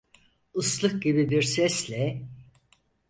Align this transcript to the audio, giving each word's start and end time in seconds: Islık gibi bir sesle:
Islık 0.55 1.03
gibi 1.03 1.29
bir 1.29 1.41
sesle: 1.41 2.21